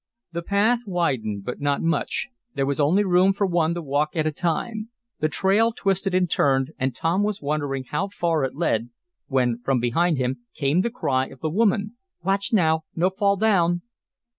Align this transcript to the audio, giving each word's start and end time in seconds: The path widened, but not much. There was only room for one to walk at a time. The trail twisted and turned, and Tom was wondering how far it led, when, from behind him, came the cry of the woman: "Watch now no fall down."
The 0.31 0.41
path 0.41 0.79
widened, 0.87 1.45
but 1.45 1.61
not 1.61 1.83
much. 1.83 2.29
There 2.55 2.65
was 2.65 2.79
only 2.79 3.03
room 3.05 3.33
for 3.33 3.45
one 3.45 3.75
to 3.75 3.83
walk 3.83 4.15
at 4.15 4.25
a 4.25 4.31
time. 4.31 4.89
The 5.19 5.29
trail 5.29 5.71
twisted 5.71 6.15
and 6.15 6.27
turned, 6.27 6.71
and 6.79 6.95
Tom 6.95 7.21
was 7.21 7.39
wondering 7.39 7.83
how 7.83 8.07
far 8.07 8.43
it 8.43 8.55
led, 8.55 8.89
when, 9.27 9.59
from 9.59 9.79
behind 9.79 10.17
him, 10.17 10.37
came 10.55 10.81
the 10.81 10.89
cry 10.89 11.27
of 11.27 11.41
the 11.41 11.51
woman: 11.51 11.97
"Watch 12.23 12.51
now 12.51 12.85
no 12.95 13.11
fall 13.11 13.35
down." 13.37 13.83